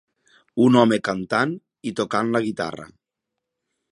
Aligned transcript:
Un 0.67 0.77
home 0.83 0.97
cantant 1.07 1.53
i 1.91 1.95
tocant 2.01 2.33
la 2.37 2.43
guitarra. 2.47 2.91